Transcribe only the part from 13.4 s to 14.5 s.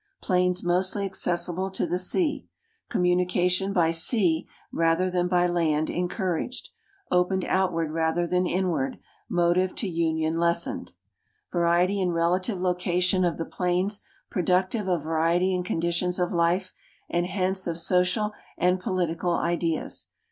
plains pro